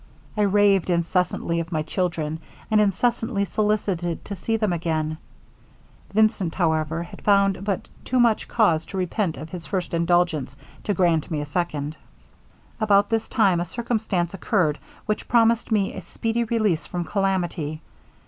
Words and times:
I 0.35 0.41
raved 0.41 0.89
incessantly 0.89 1.59
of 1.59 1.71
my 1.71 1.83
children, 1.83 2.39
and 2.71 2.81
incessantly 2.81 3.45
solicited 3.45 4.25
to 4.25 4.35
see 4.35 4.57
them 4.57 4.73
again 4.73 5.19
Vincent, 6.11 6.55
however, 6.55 7.03
had 7.03 7.21
found 7.21 7.63
but 7.63 7.87
too 8.03 8.19
much 8.19 8.47
cause 8.47 8.83
to 8.87 8.97
repent 8.97 9.37
of 9.37 9.51
his 9.51 9.67
first 9.67 9.93
indulgence, 9.93 10.57
to 10.85 10.95
grant 10.95 11.29
me 11.29 11.39
a 11.41 11.45
second. 11.45 11.97
'About 12.79 13.11
this 13.11 13.27
time 13.29 13.59
a 13.59 13.63
circumstance 13.65 14.33
occurred 14.33 14.79
which 15.05 15.27
promised 15.27 15.71
me 15.71 15.93
a 15.93 16.01
speedy 16.01 16.45
release 16.45 16.87
from 16.87 17.03
calamity. 17.05 17.79